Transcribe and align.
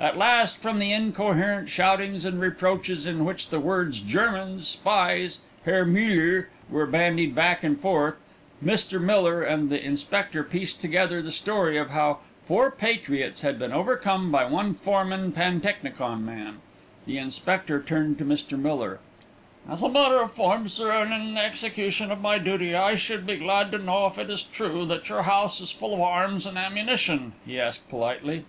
At 0.00 0.16
last, 0.18 0.56
from 0.58 0.80
the 0.80 0.92
incoherent 0.92 1.68
shoutings 1.68 2.24
and 2.24 2.40
reproaches 2.40 3.06
in 3.06 3.24
which 3.24 3.50
the 3.50 3.60
words 3.60 4.00
"Germans," 4.00 4.66
"Spies," 4.66 5.38
"Herr 5.64 5.86
Müller," 5.86 6.46
were 6.68 6.86
bandied 6.86 7.36
back 7.36 7.62
and 7.62 7.80
forth, 7.80 8.16
Mr. 8.60 9.00
Miller 9.00 9.44
and 9.44 9.70
the 9.70 9.80
inspector 9.80 10.42
pieced 10.42 10.80
together 10.80 11.22
the 11.22 11.30
story 11.30 11.76
of 11.76 11.90
how 11.90 12.18
four 12.48 12.72
patriots 12.72 13.42
had 13.42 13.60
been 13.60 13.70
overcome 13.72 14.32
by 14.32 14.44
one 14.44 14.74
foreman 14.74 15.30
pantechnicon 15.30 16.20
man. 16.24 16.58
The 17.06 17.18
inspector 17.18 17.80
turned 17.80 18.18
to 18.18 18.24
Mr. 18.24 18.58
Miller. 18.58 18.98
"As 19.70 19.82
a 19.84 19.88
matter 19.88 20.20
of 20.20 20.32
form, 20.32 20.66
sir, 20.68 20.90
and 20.90 21.12
in 21.12 21.34
the 21.34 21.40
execution 21.44 22.10
of 22.10 22.20
my 22.20 22.38
duty, 22.38 22.74
I 22.74 22.96
should 22.96 23.24
be 23.24 23.36
glad 23.36 23.70
to 23.70 23.78
know 23.78 24.06
if 24.08 24.18
it 24.18 24.30
is 24.30 24.42
true 24.42 24.84
that 24.86 25.08
your 25.08 25.22
house 25.22 25.60
is 25.60 25.70
full 25.70 25.94
of 25.94 26.00
arms 26.00 26.44
and 26.44 26.58
ammunition?" 26.58 27.34
he 27.46 27.60
asked 27.60 27.88
politely. 27.88 28.46